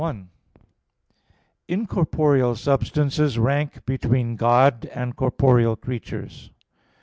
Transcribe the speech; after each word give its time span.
1: 0.01 0.29
Incorporeal 1.67 2.55
substances 2.55 3.37
rank 3.37 3.85
between 3.85 4.35
God 4.35 4.85
and 4.87 5.15
corporeal 5.15 5.75
creatures. 5.75 6.49